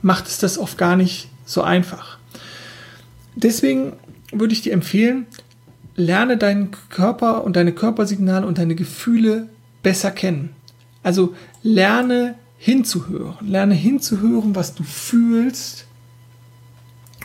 [0.00, 2.18] macht es das oft gar nicht so einfach.
[3.34, 3.94] Deswegen
[4.32, 5.26] würde ich dir empfehlen,
[5.94, 9.48] lerne deinen Körper und deine Körpersignale und deine Gefühle
[9.82, 10.50] besser kennen.
[11.02, 15.86] Also lerne hinzuhören, lerne hinzuhören, was du fühlst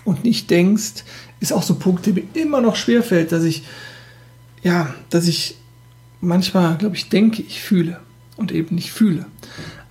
[0.04, 1.04] und nicht denkst,
[1.39, 3.63] ist auch so ein Punkt, der mir immer noch schwerfällt, dass ich,
[4.63, 5.56] ja, dass ich
[6.21, 8.00] manchmal, glaube ich, denke, ich fühle
[8.36, 9.28] und eben nicht fühle.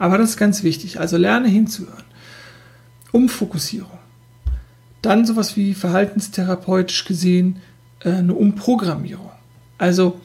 [0.01, 0.99] Aber das ist ganz wichtig.
[0.99, 2.03] Also lerne hinzuhören.
[3.13, 3.99] Umfokussierung.
[5.01, 7.61] Dann sowas wie verhaltenstherapeutisch gesehen
[8.01, 9.31] äh, eine Umprogrammierung.
[9.79, 10.21] Also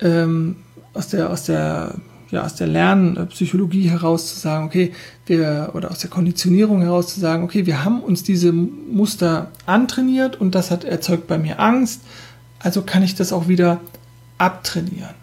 [0.00, 0.56] ähm,
[0.92, 1.94] aus der, aus der,
[2.32, 4.92] ja, aus der Lernpsychologie heraus zu sagen, okay,
[5.26, 10.40] wir, oder aus der Konditionierung heraus zu sagen, okay, wir haben uns diese Muster antrainiert
[10.40, 12.00] und das hat erzeugt bei mir Angst,
[12.58, 13.80] also kann ich das auch wieder
[14.38, 15.14] abtrainieren.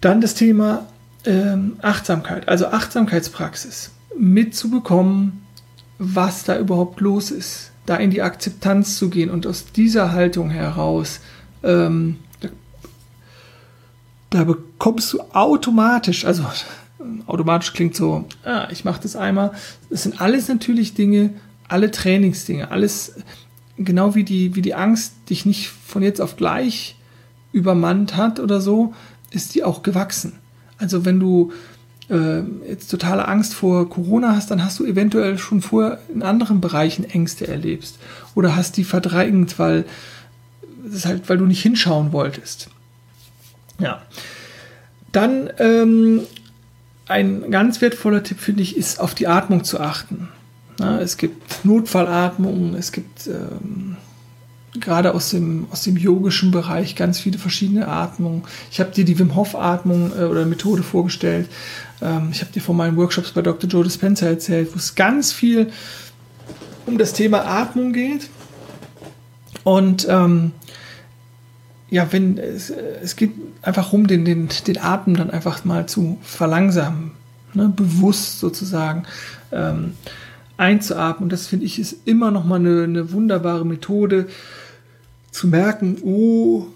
[0.00, 0.86] Dann das Thema
[1.26, 5.42] ähm, Achtsamkeit, also Achtsamkeitspraxis, mitzubekommen,
[5.98, 10.48] was da überhaupt los ist, da in die Akzeptanz zu gehen und aus dieser Haltung
[10.48, 11.20] heraus,
[11.62, 12.16] ähm,
[14.30, 16.44] da, bekommst du automatisch, also
[17.26, 19.52] automatisch klingt so, ah, ich mache das einmal,
[19.90, 21.30] das sind alles natürlich Dinge,
[21.68, 23.14] alle Trainingsdinge, alles
[23.76, 26.96] genau wie die, wie die Angst dich nicht von jetzt auf gleich
[27.52, 28.94] übermannt hat oder so,
[29.30, 30.34] ist die auch gewachsen.
[30.78, 31.52] Also wenn du
[32.08, 36.60] äh, jetzt totale Angst vor Corona hast, dann hast du eventuell schon vorher in anderen
[36.60, 37.98] Bereichen Ängste erlebst
[38.34, 39.84] oder hast die verdrängt, weil
[40.84, 42.70] das halt, weil du nicht hinschauen wolltest.
[43.80, 44.02] Ja.
[45.12, 46.22] Dann ähm,
[47.06, 50.28] ein ganz wertvoller Tipp finde ich ist auf die Atmung zu achten.
[50.78, 53.96] Na, es gibt Notfallatmung, es gibt ähm,
[54.78, 58.44] gerade aus dem, aus dem yogischen Bereich ganz viele verschiedene Atmungen.
[58.70, 61.48] Ich habe dir die Wim Hof Atmung äh, oder Methode vorgestellt.
[62.00, 63.68] Ähm, ich habe dir von meinen Workshops bei Dr.
[63.68, 65.72] Joe Dispenza erzählt, wo es ganz viel
[66.86, 68.30] um das Thema Atmung geht.
[69.64, 70.52] Und ähm,
[71.90, 76.18] ja, wenn es, es geht einfach um den, den, den Atem dann einfach mal zu
[76.22, 77.12] verlangsamen,
[77.52, 79.04] ne, bewusst sozusagen
[79.52, 79.94] ähm,
[80.56, 81.24] einzuatmen.
[81.24, 84.26] Und das finde ich ist immer noch mal eine, eine wunderbare Methode,
[85.30, 86.66] zu merken, oh,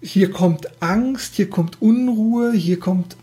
[0.00, 3.16] hier kommt Angst, hier kommt Unruhe, hier kommt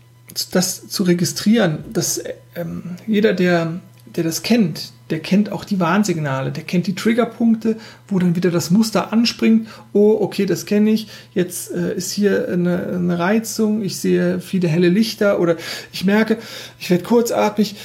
[0.50, 2.20] das zu registrieren, dass
[2.56, 7.76] ähm, jeder, der, der das kennt, der kennt auch die Warnsignale, der kennt die Triggerpunkte,
[8.08, 9.68] wo dann wieder das Muster anspringt.
[9.92, 11.08] Oh, okay, das kenne ich.
[11.34, 15.56] Jetzt äh, ist hier eine, eine, Reizung, ich sehe viele helle Lichter oder
[15.92, 16.38] ich merke,
[16.78, 17.76] ich werde kurzatmig.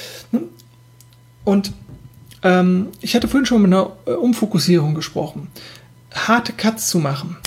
[1.44, 1.74] Und
[2.44, 5.48] ähm, ich hatte vorhin schon mit einer äh, Umfokussierung gesprochen
[6.26, 7.38] harte Cuts zu machen,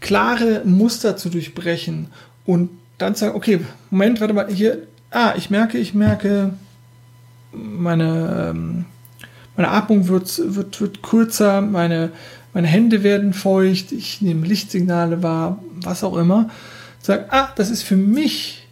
[0.00, 2.08] klare Muster zu durchbrechen
[2.44, 6.54] und dann sagen, okay, Moment, warte mal, hier, ah, ich merke, ich merke,
[7.54, 8.84] meine, ähm,
[9.56, 12.12] meine Atmung wird, wird, wird kürzer, meine,
[12.52, 16.50] meine Hände werden feucht, ich nehme Lichtsignale wahr, was auch immer.
[17.00, 18.66] Sag, ah, das ist für mich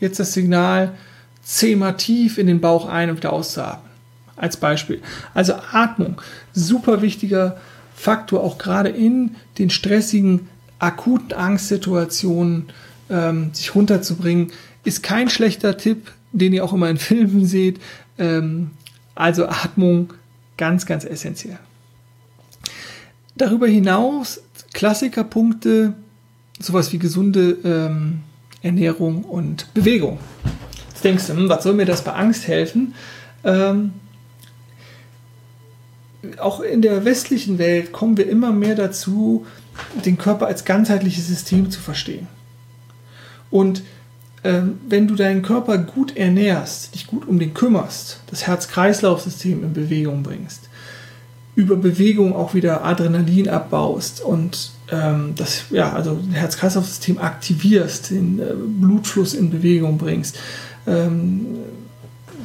[0.00, 0.94] jetzt das Signal,
[1.42, 3.90] zehnmal tief in den Bauch ein und wieder auszuatmen.
[4.36, 5.02] Als Beispiel.
[5.34, 6.20] Also Atmung,
[6.52, 7.58] super wichtiger
[7.94, 12.70] Faktor, auch gerade in den stressigen, akuten Angstsituationen
[13.08, 14.50] ähm, sich runterzubringen,
[14.84, 17.80] ist kein schlechter Tipp, den ihr auch immer in Filmen seht.
[18.18, 18.70] Ähm,
[19.14, 20.14] also Atmung
[20.56, 21.58] ganz, ganz essentiell.
[23.36, 24.42] Darüber hinaus
[24.72, 25.94] Klassikerpunkte,
[26.58, 28.20] sowas wie gesunde ähm,
[28.62, 30.18] Ernährung und Bewegung.
[30.90, 32.94] Jetzt denkst du, hm, was soll mir das bei Angst helfen?
[33.44, 33.92] Ähm,
[36.38, 39.46] auch in der westlichen Welt kommen wir immer mehr dazu,
[40.04, 42.28] den Körper als ganzheitliches System zu verstehen.
[43.50, 43.82] Und
[44.42, 50.22] wenn du deinen Körper gut ernährst, dich gut um den kümmerst, das Herz-Kreislauf-System in Bewegung
[50.24, 50.68] bringst,
[51.54, 58.54] über Bewegung auch wieder Adrenalin abbaust und ähm, das ja also Herz-Kreislauf-System aktivierst, den äh,
[58.54, 60.38] Blutfluss in Bewegung bringst,
[60.86, 61.46] ähm,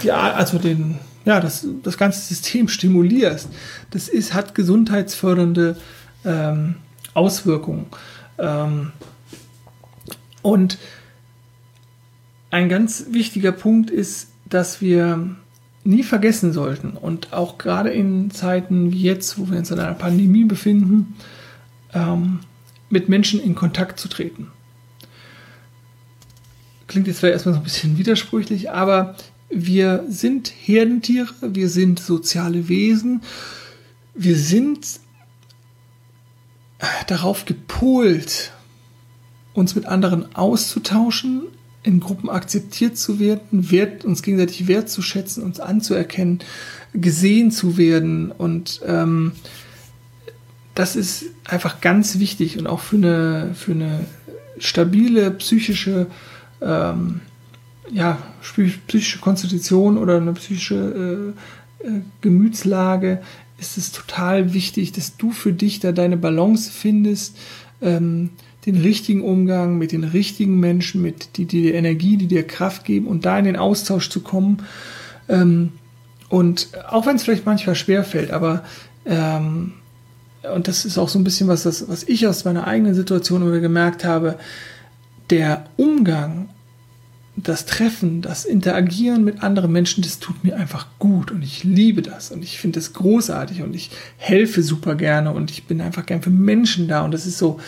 [0.04, 3.50] die, also den, ja, das, das ganze System stimulierst,
[3.90, 5.78] das ist, hat gesundheitsfördernde
[6.26, 6.76] ähm,
[7.16, 7.88] Auswirkungen.
[8.38, 8.92] Ähm,
[10.44, 10.78] und
[12.50, 15.36] ein ganz wichtiger Punkt ist, dass wir
[15.84, 19.94] nie vergessen sollten und auch gerade in Zeiten wie jetzt, wo wir uns in einer
[19.94, 21.16] Pandemie befinden,
[21.94, 22.40] ähm,
[22.90, 24.52] mit Menschen in Kontakt zu treten.
[26.88, 29.16] Klingt jetzt vielleicht erstmal so ein bisschen widersprüchlich, aber
[29.50, 33.22] wir sind Herdentiere, wir sind soziale Wesen,
[34.14, 35.00] wir sind
[37.08, 38.52] darauf gepolt,
[39.54, 41.44] uns mit anderen auszutauschen,
[41.88, 46.40] in Gruppen akzeptiert zu werden, wert, uns gegenseitig wertzuschätzen, uns anzuerkennen,
[46.94, 48.32] gesehen zu werden.
[48.32, 49.32] Und ähm,
[50.76, 54.06] das ist einfach ganz wichtig und auch für eine, für eine
[54.60, 56.08] stabile psychische,
[56.62, 57.22] ähm,
[57.90, 61.34] ja, psychische Konstitution oder eine psychische
[61.84, 63.22] äh, äh, Gemütslage
[63.60, 67.38] ist es total wichtig, dass du für dich da deine Balance findest.
[67.82, 68.32] Ähm,
[68.68, 72.84] den richtigen Umgang mit den richtigen Menschen, mit die, die dir Energie, die dir Kraft
[72.86, 74.64] geben und da in den Austausch zu kommen.
[75.30, 75.72] Ähm,
[76.30, 78.64] und auch wenn es vielleicht manchmal schwer fällt, aber
[79.06, 79.74] ähm,
[80.54, 83.42] und das ist auch so ein bisschen was, das, was ich aus meiner eigenen Situation
[83.42, 84.38] immer gemerkt habe,
[85.30, 86.50] der Umgang,
[87.36, 92.02] das Treffen, das Interagieren mit anderen Menschen, das tut mir einfach gut und ich liebe
[92.02, 96.06] das und ich finde das großartig und ich helfe super gerne und ich bin einfach
[96.06, 97.60] gern für Menschen da und das ist so,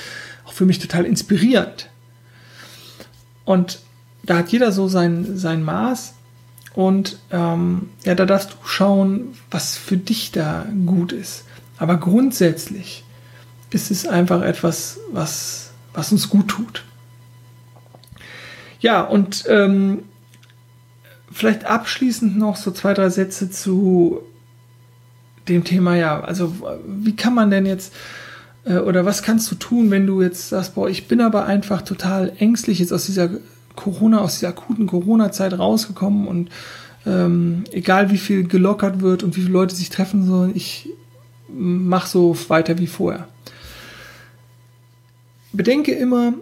[0.49, 1.89] auch für mich total inspirierend.
[3.45, 3.79] Und
[4.23, 6.15] da hat jeder so sein, sein Maß.
[6.73, 11.45] Und ähm, ja, da darfst du schauen, was für dich da gut ist.
[11.77, 13.03] Aber grundsätzlich
[13.69, 16.83] ist es einfach etwas, was, was uns gut tut.
[18.79, 20.03] Ja, und ähm,
[21.31, 24.21] vielleicht abschließend noch so zwei, drei Sätze zu
[25.47, 26.55] dem Thema, ja, also
[26.87, 27.93] wie kann man denn jetzt
[28.77, 32.33] oder was kannst du tun, wenn du jetzt sagst, boah, ich bin aber einfach total
[32.37, 33.29] ängstlich jetzt aus dieser
[33.75, 36.49] Corona, aus dieser akuten Corona-Zeit rausgekommen und
[37.05, 40.89] ähm, egal wie viel gelockert wird und wie viele Leute sich treffen sollen, ich
[41.47, 43.27] mache so weiter wie vorher.
[45.51, 46.33] Bedenke immer,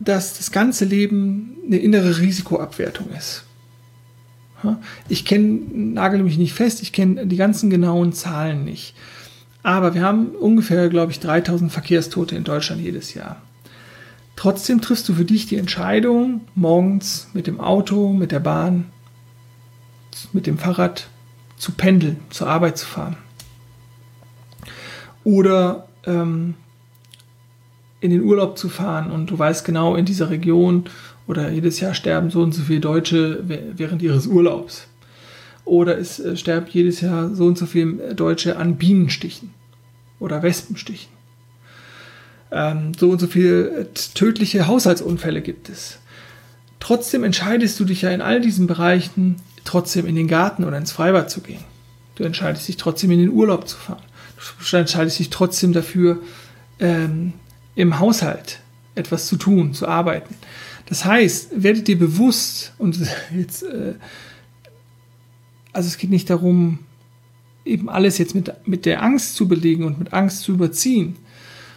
[0.00, 3.44] dass das ganze Leben eine innere Risikoabwertung ist.
[5.08, 8.94] Ich kenne, nagel mich nicht fest, ich kenne die ganzen genauen Zahlen nicht.
[9.66, 13.42] Aber wir haben ungefähr, glaube ich, 3000 Verkehrstote in Deutschland jedes Jahr.
[14.36, 18.84] Trotzdem triffst du für dich die Entscheidung, morgens mit dem Auto, mit der Bahn,
[20.32, 21.08] mit dem Fahrrad
[21.56, 23.16] zu pendeln, zur Arbeit zu fahren.
[25.24, 26.54] Oder ähm,
[27.98, 30.84] in den Urlaub zu fahren und du weißt genau, in dieser Region
[31.26, 34.86] oder jedes Jahr sterben so und so viele Deutsche während ihres Urlaubs.
[35.66, 39.50] Oder es äh, stirbt jedes Jahr so und so viele Deutsche an Bienenstichen
[40.18, 41.10] oder Wespenstichen.
[42.50, 45.98] Ähm, so und so viele tödliche Haushaltsunfälle gibt es.
[46.80, 50.92] Trotzdem entscheidest du dich ja in all diesen Bereichen trotzdem in den Garten oder ins
[50.92, 51.64] Freibad zu gehen.
[52.14, 54.02] Du entscheidest dich trotzdem in den Urlaub zu fahren.
[54.70, 56.20] Du entscheidest dich trotzdem dafür,
[56.78, 57.32] ähm,
[57.74, 58.60] im Haushalt
[58.94, 60.36] etwas zu tun, zu arbeiten.
[60.88, 62.98] Das heißt, werdet dir bewusst, und
[63.36, 63.94] jetzt, äh,
[65.76, 66.78] also es geht nicht darum,
[67.66, 71.16] eben alles jetzt mit, mit der Angst zu belegen und mit Angst zu überziehen,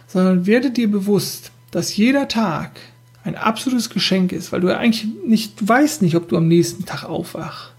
[0.06, 2.80] sondern werde dir bewusst, dass jeder Tag
[3.24, 6.86] ein absolutes Geschenk ist, weil du eigentlich nicht, du weißt nicht, ob du am nächsten
[6.86, 7.72] Tag aufwachst.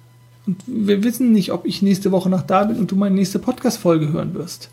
[0.46, 3.40] Und wir wissen nicht, ob ich nächste Woche noch da bin und du meine nächste
[3.40, 4.70] Podcast-Folge hören wirst.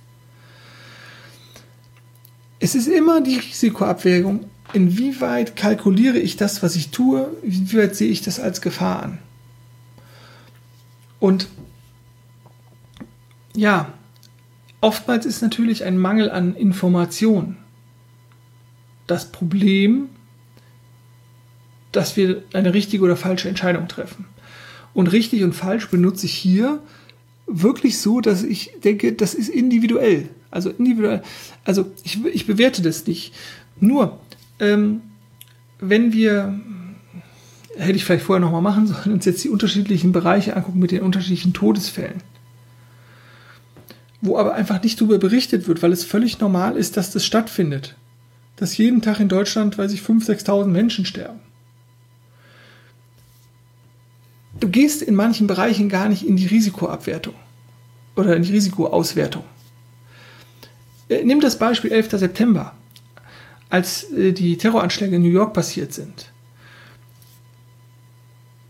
[2.61, 8.21] Es ist immer die Risikoabwägung, inwieweit kalkuliere ich das, was ich tue, inwieweit sehe ich
[8.21, 9.19] das als Gefahr an.
[11.21, 11.49] Und
[13.55, 13.93] ja,
[14.81, 17.57] oftmals ist natürlich ein Mangel an Information
[19.07, 20.11] das Problem,
[21.93, 24.27] dass wir eine richtige oder falsche Entscheidung treffen.
[24.95, 26.81] Und richtig und falsch benutze ich hier
[27.47, 30.29] wirklich so, dass ich denke, das ist individuell.
[30.51, 31.23] Also individuell.
[31.65, 33.35] Also ich, ich bewerte das nicht.
[33.81, 34.21] Nur,
[34.61, 35.01] ähm,
[35.81, 36.61] wenn wir,
[37.79, 41.03] hätte ich vielleicht vorher nochmal machen sollen, uns jetzt die unterschiedlichen Bereiche angucken mit den
[41.03, 42.23] unterschiedlichen Todesfällen
[44.21, 47.97] wo aber einfach nicht darüber berichtet wird, weil es völlig normal ist, dass das stattfindet.
[48.57, 51.39] Dass jeden Tag in Deutschland, weiß ich, 5.000, 6.000 Menschen sterben.
[54.59, 57.35] Du gehst in manchen Bereichen gar nicht in die Risikoabwertung
[58.17, 59.45] oder in die Risikoauswertung.
[61.09, 62.11] Äh, nimm das Beispiel 11.
[62.13, 62.75] September,
[63.71, 66.33] als äh, die Terroranschläge in New York passiert sind.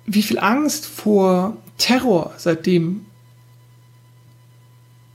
[0.09, 3.05] Wie viel Angst vor Terror seitdem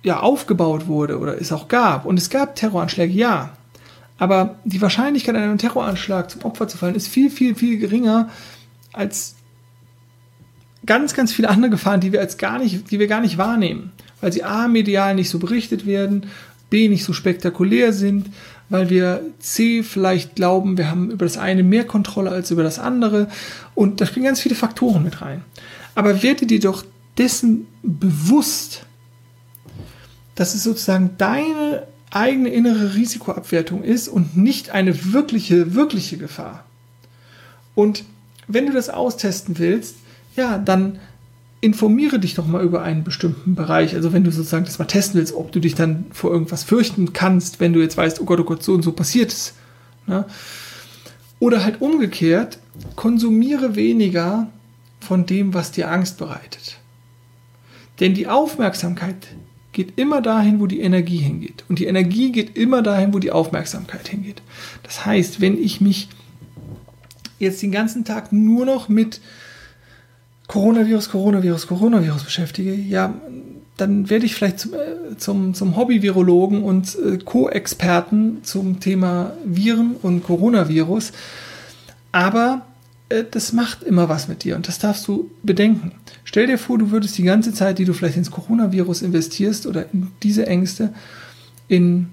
[0.03, 2.05] ja aufgebaut wurde oder es auch gab.
[2.05, 3.57] Und es gab Terroranschläge, ja.
[4.19, 8.29] Aber die Wahrscheinlichkeit, einem Terroranschlag zum Opfer zu fallen, ist viel, viel, viel geringer
[8.91, 9.35] als
[10.85, 13.91] ganz, ganz viele andere Gefahren, die wir als gar nicht, die wir gar nicht wahrnehmen.
[14.21, 16.27] Weil sie A, medial nicht so berichtet werden,
[16.69, 18.27] B, nicht so spektakulär sind,
[18.73, 22.79] weil wir C, vielleicht glauben, wir haben über das eine mehr Kontrolle als über das
[22.79, 23.27] andere.
[23.75, 25.43] Und da spielen ganz viele Faktoren mit rein.
[25.93, 26.83] Aber werde dir doch
[27.19, 28.87] dessen bewusst,
[30.33, 36.65] dass es sozusagen deine eigene innere Risikoabwertung ist und nicht eine wirkliche, wirkliche Gefahr.
[37.75, 38.03] Und
[38.47, 39.97] wenn du das austesten willst,
[40.35, 40.97] ja, dann
[41.63, 43.95] informiere dich doch mal über einen bestimmten Bereich.
[43.95, 47.13] Also wenn du sozusagen das mal testen willst, ob du dich dann vor irgendwas fürchten
[47.13, 49.53] kannst, wenn du jetzt weißt, oh Gott, oh Gott, so und so passiert es.
[50.05, 50.25] Ne?
[51.39, 52.59] Oder halt umgekehrt,
[52.97, 54.47] konsumiere weniger
[54.99, 56.79] von dem, was dir Angst bereitet.
[58.01, 59.29] Denn die Aufmerksamkeit
[59.71, 61.63] geht immer dahin, wo die Energie hingeht.
[61.69, 64.41] Und die Energie geht immer dahin, wo die Aufmerksamkeit hingeht.
[64.83, 66.09] Das heißt, wenn ich mich
[67.39, 69.21] jetzt den ganzen Tag nur noch mit
[70.47, 73.13] Coronavirus, Coronavirus, Coronavirus beschäftige, ja,
[73.77, 79.95] dann werde ich vielleicht zum, äh, zum, zum Hobby-Virologen und äh, Co-Experten zum Thema Viren
[80.01, 81.11] und Coronavirus.
[82.11, 82.65] Aber
[83.09, 85.93] äh, das macht immer was mit dir und das darfst du bedenken.
[86.23, 89.91] Stell dir vor, du würdest die ganze Zeit, die du vielleicht ins Coronavirus investierst oder
[89.91, 90.93] in diese Ängste,
[91.67, 92.09] in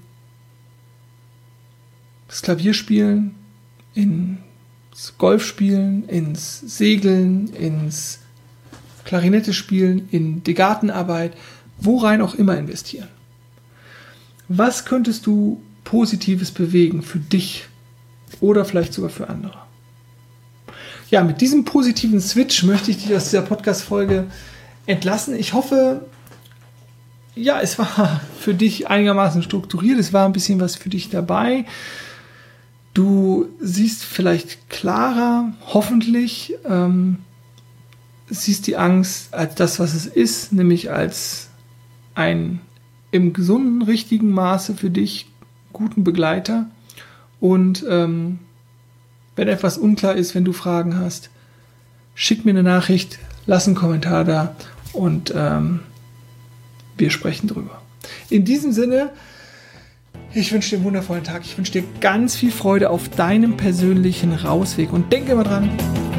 [2.28, 3.34] das Klavierspielen,
[3.94, 4.38] ins
[5.18, 8.20] Golfspielen, ins Segeln, ins
[9.04, 11.32] Klarinette spielen, in die Gartenarbeit,
[11.78, 13.08] worein auch immer investieren.
[14.48, 17.66] Was könntest du Positives bewegen für dich
[18.40, 19.58] oder vielleicht sogar für andere?
[21.10, 24.26] Ja, mit diesem positiven Switch möchte ich dich aus dieser Podcast-Folge
[24.86, 25.34] entlassen.
[25.34, 26.04] Ich hoffe,
[27.34, 29.98] ja, es war für dich einigermaßen strukturiert.
[29.98, 31.64] Es war ein bisschen was für dich dabei.
[32.94, 37.18] Du siehst vielleicht klarer, hoffentlich, ähm,
[38.28, 41.50] siehst die Angst als das, was es ist, nämlich als
[42.14, 42.60] ein
[43.12, 45.26] im gesunden, richtigen Maße für dich
[45.72, 46.66] guten Begleiter.
[47.40, 48.40] Und ähm,
[49.36, 51.30] wenn etwas unklar ist, wenn du Fragen hast,
[52.14, 54.54] schick mir eine Nachricht, lass einen Kommentar da
[54.92, 55.80] und ähm,
[56.96, 57.80] wir sprechen drüber.
[58.28, 59.10] In diesem Sinne,
[60.32, 61.42] ich wünsche dir einen wundervollen Tag.
[61.44, 65.70] Ich wünsche dir ganz viel Freude auf deinem persönlichen Rausweg und denke immer dran,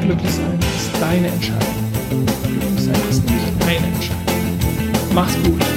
[0.02, 1.60] glücklich sein ist deine Entscheidung.
[2.42, 4.22] Glücklich sein ist nicht meine Entscheidung.
[5.14, 5.71] Mach's gut.